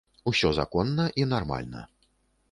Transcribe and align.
Усё 0.29 0.49
законна 0.59 1.05
і 1.21 1.27
нармальна. 1.33 1.83